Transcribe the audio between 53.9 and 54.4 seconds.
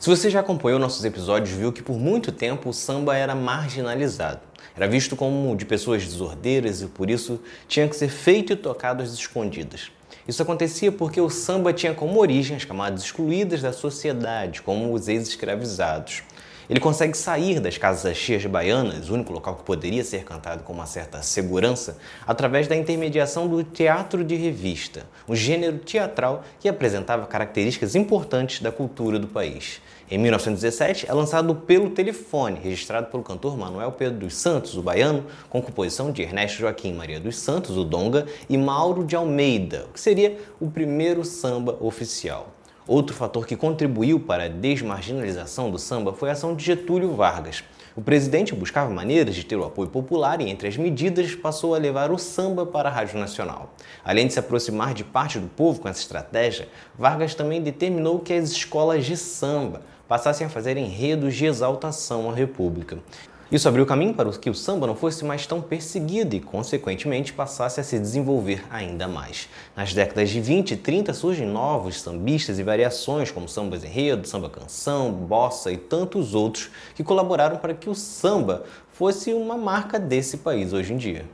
Além de se